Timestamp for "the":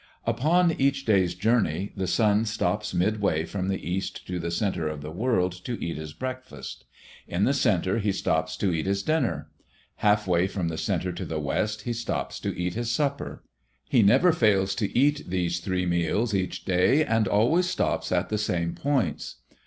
1.95-2.07, 3.67-3.87, 4.39-4.49, 5.03-5.11, 7.43-7.53, 10.69-10.77, 11.23-11.39, 18.29-18.39